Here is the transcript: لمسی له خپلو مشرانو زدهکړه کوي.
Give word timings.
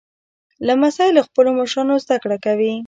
لمسی 0.67 1.09
له 1.15 1.21
خپلو 1.27 1.49
مشرانو 1.59 1.95
زدهکړه 2.03 2.37
کوي. 2.45 2.73